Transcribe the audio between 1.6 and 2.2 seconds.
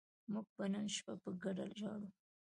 ژاړو